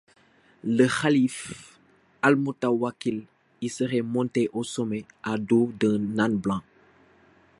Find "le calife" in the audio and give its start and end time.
0.77-1.77